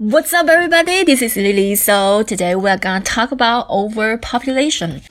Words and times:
What's 0.00 0.32
up, 0.32 0.48
everybody? 0.48 1.04
This 1.04 1.20
is 1.20 1.36
Lily. 1.36 1.74
So 1.74 2.22
today 2.22 2.54
we're 2.54 2.78
gonna 2.78 3.04
talk 3.04 3.32
about 3.32 3.68
overpopulation. 3.68 5.02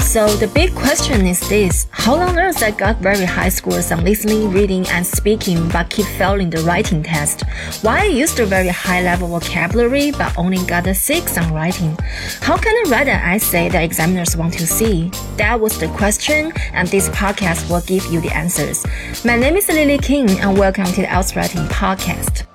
So 0.00 0.26
the 0.40 0.50
big 0.54 0.74
question 0.74 1.26
is 1.26 1.38
this: 1.46 1.86
How 1.90 2.14
on 2.14 2.38
earth 2.38 2.62
I 2.62 2.70
got 2.70 2.96
very 2.96 3.26
high 3.26 3.50
scores 3.50 3.92
on 3.92 4.04
listening, 4.04 4.50
reading, 4.50 4.88
and 4.88 5.06
speaking, 5.06 5.68
but 5.68 5.90
keep 5.90 6.06
failing 6.16 6.48
the 6.48 6.62
writing 6.62 7.02
test? 7.02 7.42
Why 7.82 8.00
I 8.00 8.04
used 8.06 8.40
a 8.40 8.46
very 8.46 8.68
high 8.68 9.02
level 9.02 9.28
vocabulary, 9.28 10.12
but 10.12 10.38
only 10.38 10.64
got 10.64 10.86
a 10.86 10.94
six 10.94 11.36
on 11.36 11.52
writing? 11.52 11.98
How 12.40 12.56
can 12.56 12.74
I 12.74 12.90
write 12.90 13.08
an 13.08 13.20
essay 13.20 13.68
that 13.68 13.84
examiners 13.84 14.34
want 14.34 14.54
to 14.54 14.66
see? 14.66 15.10
That 15.36 15.60
was 15.60 15.78
the 15.78 15.88
question, 15.88 16.54
and 16.72 16.88
this 16.88 17.10
podcast 17.10 17.68
will 17.68 17.82
give 17.82 18.06
you 18.06 18.22
the 18.22 18.34
answers. 18.34 18.82
My 19.26 19.36
name 19.36 19.56
is 19.56 19.68
Lily 19.68 19.98
King, 19.98 20.30
and 20.40 20.56
welcome 20.56 20.86
to 20.86 21.02
the 21.02 21.06
IELTS 21.06 21.36
Writing 21.36 21.66
Podcast. 21.66 22.49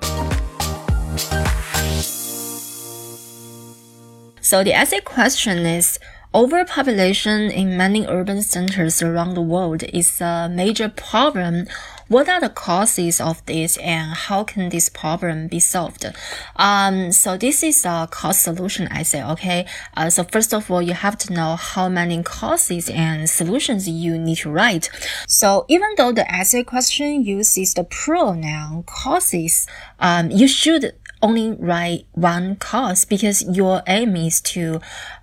So 4.46 4.62
the 4.62 4.74
essay 4.74 5.00
question 5.00 5.66
is 5.66 5.98
overpopulation 6.32 7.50
in 7.50 7.76
many 7.76 8.06
urban 8.06 8.42
centers 8.42 9.02
around 9.02 9.34
the 9.34 9.42
world 9.42 9.82
is 9.92 10.20
a 10.20 10.48
major 10.48 10.88
problem. 10.88 11.66
What 12.06 12.28
are 12.28 12.40
the 12.40 12.50
causes 12.50 13.20
of 13.20 13.44
this 13.46 13.76
and 13.78 14.14
how 14.14 14.44
can 14.44 14.68
this 14.68 14.88
problem 14.88 15.48
be 15.48 15.58
solved? 15.58 16.06
Um, 16.54 17.10
so 17.10 17.36
this 17.36 17.64
is 17.64 17.84
a 17.84 18.06
cause 18.08 18.38
solution 18.38 18.86
essay, 18.92 19.24
okay? 19.24 19.66
Uh, 19.96 20.10
so 20.10 20.22
first 20.22 20.54
of 20.54 20.70
all, 20.70 20.80
you 20.80 20.94
have 20.94 21.18
to 21.18 21.32
know 21.32 21.56
how 21.56 21.88
many 21.88 22.22
causes 22.22 22.88
and 22.88 23.28
solutions 23.28 23.88
you 23.88 24.16
need 24.16 24.36
to 24.38 24.50
write. 24.52 24.90
So 25.26 25.64
even 25.66 25.88
though 25.96 26.12
the 26.12 26.30
essay 26.32 26.62
question 26.62 27.24
uses 27.24 27.74
the 27.74 27.82
pronoun 27.82 28.84
causes, 28.84 29.66
um, 29.98 30.30
you 30.30 30.46
should 30.46 30.94
only 31.22 31.52
write 31.52 32.06
one 32.12 32.56
cause 32.56 33.04
because 33.04 33.42
your 33.56 33.82
aim 33.86 34.16
is 34.16 34.40
to 34.40 34.80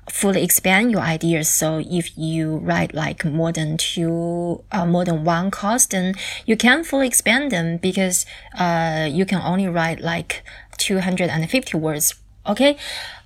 fully 0.09 0.43
expand 0.43 0.91
your 0.91 1.01
ideas. 1.01 1.49
So 1.49 1.81
if 1.85 2.17
you 2.17 2.57
write 2.57 2.93
like 2.93 3.23
more 3.25 3.51
than 3.51 3.77
two, 3.77 4.63
uh, 4.71 4.85
more 4.85 5.05
than 5.05 5.23
one 5.23 5.51
cause, 5.51 5.87
then 5.87 6.15
you 6.45 6.57
can 6.57 6.83
fully 6.83 7.07
expand 7.07 7.51
them 7.51 7.77
because, 7.77 8.25
uh, 8.57 9.07
you 9.11 9.25
can 9.25 9.41
only 9.41 9.67
write 9.67 10.01
like 10.01 10.43
250 10.77 11.77
words. 11.77 12.15
Okay. 12.45 12.77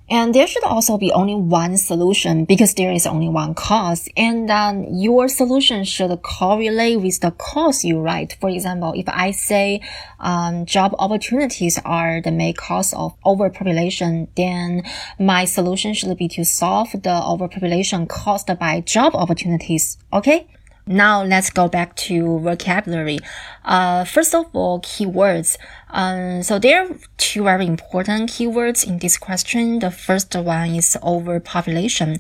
And 0.10 0.34
there 0.34 0.48
should 0.48 0.64
also 0.64 0.98
be 0.98 1.12
only 1.12 1.36
one 1.36 1.76
solution 1.78 2.46
because 2.46 2.74
there 2.76 2.94
is 2.94 3.06
only 3.06 3.28
one 3.28 3.54
cause. 3.54 4.08
And 4.16 4.48
then 4.48 4.98
your 4.98 5.28
solution 5.28 5.84
should 5.84 6.22
correlate 6.22 7.02
with 7.02 7.20
the 7.20 7.32
cause 7.32 7.84
you 7.84 8.00
write. 8.00 8.38
For 8.40 8.50
example, 8.50 8.94
if 8.96 9.10
I 9.10 9.32
say 9.32 9.82
um, 10.20 10.66
job 10.66 10.96
opportunities 10.98 11.78
are 11.84 12.22
the 12.22 12.32
main 12.32 12.54
cause 12.54 12.94
of 12.94 13.16
overpopulation, 13.26 14.30
then 14.38 14.84
my 15.20 15.44
solution 15.44 15.94
should 15.94 16.18
be 16.18 16.30
to 16.30 16.46
solve 16.46 16.92
the 16.94 17.22
overpopulation 17.24 18.08
caused 18.08 18.48
by 18.58 18.80
job 18.82 19.14
opportunities. 19.14 19.98
Okay? 20.14 20.48
Now 20.88 21.24
let's 21.24 21.50
go 21.50 21.68
back 21.68 21.96
to 22.08 22.40
vocabulary. 22.40 23.20
Uh, 23.66 24.06
first 24.06 24.34
of 24.34 24.46
all, 24.54 24.80
keywords. 24.82 25.58
Um, 25.90 26.44
so 26.44 26.60
there 26.60 26.84
are 26.84 26.96
two 27.18 27.44
very 27.44 27.66
important 27.66 28.30
keywords 28.30 28.88
in 28.88 29.00
this 29.00 29.18
question. 29.18 29.80
The 29.80 29.92
first 29.92 30.34
one 30.36 30.76
is 30.76 30.98
overpopulation. 31.04 32.18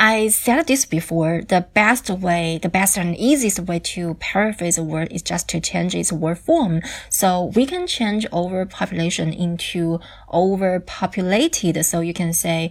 I 0.00 0.28
said 0.28 0.68
this 0.68 0.86
before. 0.86 1.42
The 1.42 1.66
best 1.74 2.08
way, 2.08 2.60
the 2.62 2.68
best 2.68 2.96
and 2.96 3.16
easiest 3.16 3.60
way 3.60 3.80
to 3.80 4.14
paraphrase 4.14 4.78
a 4.78 4.84
word 4.84 5.08
is 5.10 5.22
just 5.22 5.48
to 5.50 5.60
change 5.60 5.94
its 5.94 6.12
word 6.12 6.38
form. 6.38 6.82
So 7.10 7.50
we 7.56 7.66
can 7.66 7.86
change 7.88 8.24
overpopulation 8.32 9.32
into 9.32 9.98
overpopulated. 10.32 11.84
So 11.84 12.00
you 12.00 12.14
can 12.14 12.32
say, 12.32 12.70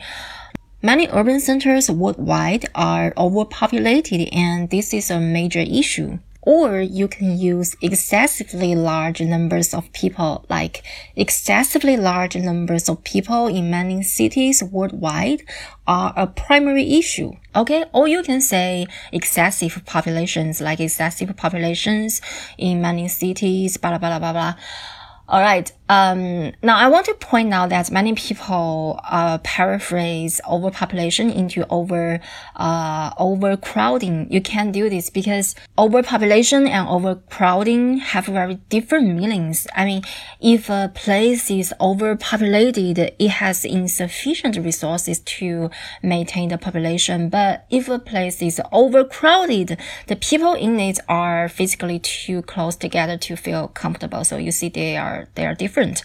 Many 0.83 1.07
urban 1.11 1.39
centers 1.39 1.89
worldwide 1.89 2.65
are 2.75 3.11
overpopulated 3.17 4.29
and 4.31 4.69
this 4.69 4.93
is 4.93 5.09
a 5.09 5.19
major 5.19 5.61
issue. 5.61 6.19
Or 6.43 6.79
you 6.79 7.07
can 7.07 7.37
use 7.37 7.75
excessively 7.81 8.75
large 8.75 9.19
numbers 9.19 9.73
of 9.73 9.91
people, 9.91 10.45
like 10.49 10.83
excessively 11.15 11.97
large 11.97 12.35
numbers 12.35 12.87
of 12.87 13.03
people 13.03 13.47
in 13.47 13.71
many 13.71 14.03
cities 14.03 14.63
worldwide 14.63 15.41
are 15.87 16.13
a 16.15 16.27
primary 16.27 16.93
issue. 16.93 17.33
Okay. 17.55 17.83
Or 17.91 18.07
you 18.07 18.21
can 18.21 18.39
say 18.39 18.85
excessive 19.11 19.81
populations, 19.85 20.61
like 20.61 20.79
excessive 20.79 21.35
populations 21.35 22.21
in 22.57 22.81
many 22.81 23.07
cities, 23.07 23.77
blah, 23.77 23.97
blah, 23.97 24.07
blah, 24.07 24.19
blah, 24.19 24.31
blah. 24.31 24.53
All 25.27 25.41
right. 25.41 25.69
Um, 25.89 26.51
now 26.61 26.77
I 26.77 26.89
want 26.89 27.05
to 27.05 27.13
point 27.13 27.53
out 27.53 27.69
that 27.69 27.89
many 27.91 28.13
people 28.13 28.99
uh, 29.09 29.37
paraphrase 29.39 30.41
overpopulation 30.47 31.29
into 31.29 31.65
over 31.69 32.19
uh, 32.57 33.11
overcrowding. 33.17 34.27
You 34.29 34.41
can't 34.41 34.73
do 34.73 34.89
this 34.89 35.09
because 35.09 35.55
overpopulation 35.77 36.67
and 36.67 36.89
overcrowding 36.89 37.99
have 37.99 38.25
very 38.25 38.55
different 38.69 39.15
meanings. 39.15 39.65
I 39.75 39.85
mean, 39.85 40.01
if 40.41 40.69
a 40.69 40.91
place 40.93 41.49
is 41.49 41.73
overpopulated, 41.79 43.13
it 43.17 43.29
has 43.29 43.63
insufficient 43.63 44.57
resources 44.57 45.19
to 45.19 45.69
maintain 46.03 46.49
the 46.49 46.57
population. 46.57 47.29
But 47.29 47.65
if 47.69 47.87
a 47.87 47.99
place 47.99 48.41
is 48.41 48.59
overcrowded, 48.73 49.77
the 50.07 50.15
people 50.17 50.53
in 50.53 50.79
it 50.81 50.99
are 51.07 51.47
physically 51.47 51.99
too 51.99 52.41
close 52.41 52.75
together 52.75 53.17
to 53.19 53.37
feel 53.37 53.69
comfortable. 53.69 54.25
So 54.25 54.35
you 54.35 54.51
see, 54.51 54.67
they 54.67 54.97
are 54.97 55.27
they 55.35 55.45
are 55.45 55.55
different 55.55 55.76
different. 55.77 56.03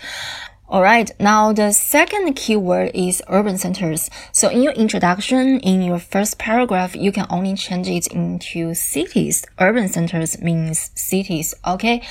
Alright, 0.69 1.11
now 1.21 1.53
the 1.53 1.73
second 1.73 2.35
keyword 2.35 2.93
is 2.95 3.23
urban 3.29 3.59
centers. 3.59 4.09
So 4.33 4.49
in 4.49 4.63
your 4.63 4.73
introduction, 4.73 5.61
in 5.61 5.83
your 5.83 5.99
first 5.99 6.39
paragraph, 6.39 6.97
you 6.97 7.13
can 7.13 7.27
only 7.29 7.55
change 7.55 7.89
it 7.89 8.07
into 8.07 8.75
cities. 8.75 9.45
Urban 9.59 9.89
centers 9.89 10.41
means 10.41 10.91
cities, 10.95 11.55
okay? 11.67 12.03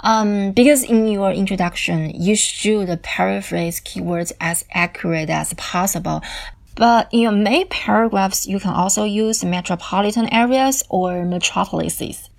Um, 0.00 0.52
because 0.52 0.84
in 0.84 1.08
your 1.08 1.32
introduction, 1.32 2.10
you 2.10 2.36
should 2.36 3.02
paraphrase 3.02 3.80
keywords 3.80 4.32
as 4.40 4.64
accurate 4.72 5.30
as 5.30 5.54
possible. 5.54 6.22
But 6.76 7.08
in 7.10 7.20
your 7.20 7.32
main 7.32 7.66
paragraphs, 7.68 8.46
you 8.46 8.60
can 8.60 8.70
also 8.72 9.04
use 9.04 9.44
metropolitan 9.44 10.32
areas 10.32 10.84
or 10.88 11.24
metropolises. 11.24 12.30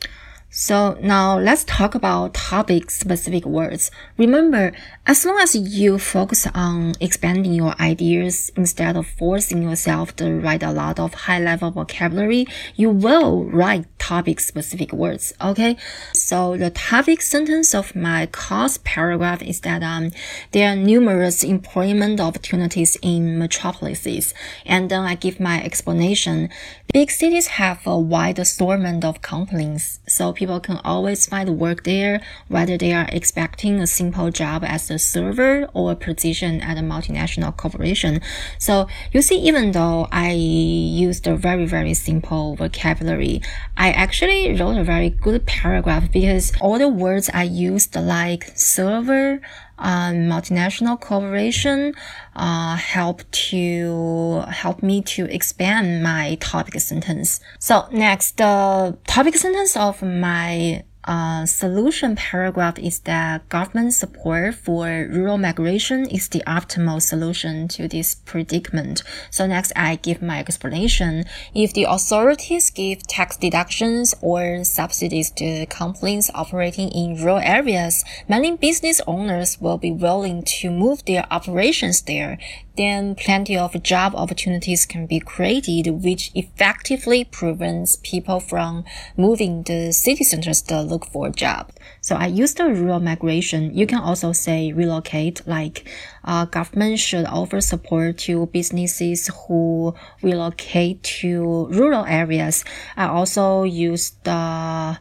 So 0.50 0.98
now 1.02 1.38
let's 1.38 1.66
talk 1.66 1.94
about 1.94 2.34
topic 2.34 2.90
specific 2.90 3.46
words. 3.46 3.92
Remember, 4.18 4.72
as 5.06 5.26
long 5.26 5.40
as 5.40 5.56
you 5.56 6.00
focus 6.00 6.48
on 6.56 6.94
expanding 7.02 7.52
your 7.52 7.80
ideas 7.82 8.50
instead 8.56 8.96
of 8.96 9.08
forcing 9.08 9.62
yourself 9.62 10.16
to 10.16 10.40
write 10.40 10.64
a 10.64 10.72
lot 10.72 11.00
of 11.00 11.14
high 11.14 11.40
level 11.40 11.72
vocabulary, 11.72 12.48
you 12.76 12.90
will 12.90 13.44
write 13.44 13.86
topic 14.08 14.40
specific 14.40 14.92
words. 14.94 15.34
Okay. 15.50 15.76
So 16.14 16.38
the 16.64 16.70
topic 16.70 17.20
sentence 17.22 17.70
of 17.76 17.96
my 17.96 18.22
cause 18.44 18.76
paragraph 18.94 19.42
is 19.42 19.60
that, 19.68 19.82
um, 19.84 20.12
there 20.54 20.72
are 20.72 20.76
numerous 20.76 21.44
employment 21.44 22.20
opportunities 22.28 22.98
in 23.02 23.38
metropolises. 23.38 24.34
And 24.66 24.90
then 24.92 25.04
I 25.12 25.16
give 25.16 25.40
my 25.40 25.58
explanation. 25.70 26.50
Big 26.94 27.12
cities 27.12 27.48
have 27.62 27.80
a 27.86 27.98
wide 28.00 28.40
assortment 28.40 29.04
of 29.04 29.22
companies. 29.22 30.00
So 30.08 30.32
people 30.32 30.60
can 30.68 30.78
always 30.92 31.26
find 31.26 31.60
work 31.60 31.84
there, 31.84 32.22
whether 32.48 32.78
they 32.78 32.94
are 32.94 33.10
expecting 33.12 33.82
a 33.82 33.88
simple 33.88 34.30
job 34.32 34.64
as 34.64 34.90
a 34.90 34.98
server 34.98 35.68
or 35.74 35.92
a 35.92 35.96
position 35.96 36.62
at 36.62 36.78
a 36.78 36.86
multinational 36.94 37.56
corporation. 37.56 38.22
So 38.58 38.88
you 39.12 39.22
see, 39.22 39.40
even 39.50 39.74
though 39.74 40.08
I 40.12 40.32
used 40.32 41.28
a 41.28 41.36
very, 41.36 41.66
very 41.66 41.94
simple 41.94 42.56
vocabulary, 42.56 43.42
I 43.76 43.97
actually 43.98 44.54
wrote 44.60 44.78
a 44.78 44.84
very 44.84 45.10
good 45.10 45.46
paragraph 45.46 46.12
because 46.12 46.54
all 46.62 46.78
the 46.78 46.88
words 46.88 47.30
I 47.34 47.44
used 47.44 47.96
like 47.96 48.52
server, 48.56 49.42
um, 49.80 50.16
multinational 50.30 51.00
corporation 51.00 51.94
uh, 52.36 52.76
help 52.76 53.30
to 53.32 54.44
help 54.50 54.82
me 54.82 55.02
to 55.02 55.26
expand 55.26 56.04
my 56.04 56.38
topic 56.40 56.80
sentence. 56.80 57.40
So 57.60 57.88
next, 57.92 58.38
the 58.38 58.98
topic 59.08 59.36
sentence 59.36 59.76
of 59.76 60.02
my 60.02 60.84
uh, 61.08 61.46
solution 61.46 62.18
paragraph 62.18 62.78
is 62.78 63.00
that 63.00 63.48
government 63.48 63.94
support 63.94 64.54
for 64.56 65.08
rural 65.10 65.38
migration 65.38 66.06
is 66.10 66.28
the 66.28 66.44
optimal 66.46 67.02
solution 67.02 67.68
to 67.70 67.88
this 67.88 68.16
predicament. 68.16 69.04
So 69.32 69.48
next, 69.48 69.72
I 69.76 69.96
give 69.96 70.22
my 70.22 70.40
explanation. 70.40 71.24
If 71.56 71.74
the 71.74 71.86
authorities 71.86 72.70
give 72.70 73.08
tax 73.08 73.38
deductions 73.38 74.14
or 74.22 74.66
subsidies 74.66 75.32
to 75.32 75.66
companies 75.68 76.30
operating 76.36 76.90
in 76.90 77.16
rural 77.16 77.40
areas, 77.40 78.04
many 78.28 78.58
business 78.58 79.00
owners 79.08 79.62
will 79.62 79.78
be 79.78 79.92
willing 79.92 80.44
to 80.60 80.70
move 80.70 81.06
their 81.06 81.26
operations 81.32 82.02
there 82.02 82.38
then 82.78 83.16
plenty 83.16 83.58
of 83.58 83.82
job 83.84 84.14
opportunities 84.16 84.86
can 84.86 85.08
be 85.08 85.20
created, 85.20 85.90
which 86.04 86.32
effectively 86.36 87.24
prevents 87.26 87.98
people 88.04 88.40
from 88.40 88.86
moving 89.18 89.64
the 89.64 89.92
city 89.92 90.24
centers 90.24 90.62
the 90.62 90.82
look 90.98 91.12
for 91.12 91.28
a 91.28 91.32
job. 91.32 91.72
So 92.02 92.16
I 92.16 92.28
use 92.28 92.56
the 92.56 92.66
rural 92.66 93.00
migration. 93.00 93.78
You 93.78 93.86
can 93.86 94.00
also 94.00 94.32
say 94.32 94.74
relocate, 94.74 95.46
like 95.46 95.88
uh, 96.24 96.46
government 96.46 96.98
should 97.00 97.26
offer 97.26 97.62
support 97.62 98.18
to 98.26 98.48
businesses 98.48 99.30
who 99.48 99.94
relocate 100.24 101.04
to 101.22 101.68
rural 101.68 102.06
areas. 102.06 102.66
I 102.96 103.08
also 103.08 103.64
use 103.64 104.12
the 104.24 104.98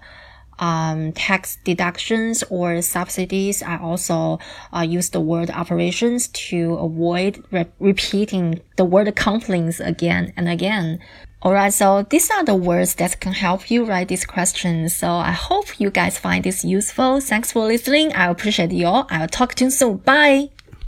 um, 0.58 1.12
tax 1.12 1.58
deductions 1.64 2.42
or 2.50 2.82
subsidies. 2.82 3.62
I 3.62 3.78
also 3.78 4.38
uh, 4.72 4.80
use 4.80 5.10
the 5.10 5.20
word 5.20 5.50
operations 5.50 6.28
to 6.28 6.74
avoid 6.74 7.44
re 7.50 7.66
repeating 7.78 8.60
the 8.76 8.84
word 8.84 9.14
complaints 9.16 9.80
again 9.80 10.32
and 10.36 10.48
again. 10.48 11.00
Alright, 11.44 11.74
so 11.74 12.02
these 12.02 12.30
are 12.30 12.44
the 12.44 12.54
words 12.56 12.94
that 12.96 13.20
can 13.20 13.32
help 13.32 13.70
you 13.70 13.84
write 13.84 14.08
this 14.08 14.24
question. 14.24 14.88
So 14.88 15.08
I 15.08 15.32
hope 15.32 15.78
you 15.78 15.90
guys 15.90 16.18
find 16.18 16.42
this 16.42 16.64
useful. 16.64 17.20
Thanks 17.20 17.52
for 17.52 17.66
listening. 17.66 18.12
I 18.14 18.30
appreciate 18.30 18.72
you 18.72 18.86
all. 18.86 19.06
I'll 19.10 19.28
talk 19.28 19.54
to 19.56 19.64
you 19.64 19.70
soon. 19.70 19.98
Bye. 19.98 20.55